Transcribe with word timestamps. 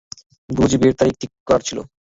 গুরুজি 0.49 0.77
বিয়ের 0.79 0.97
তারিখ 0.99 1.15
ঠিক 1.21 1.31
করার 1.47 1.61
ছিল। 1.67 1.77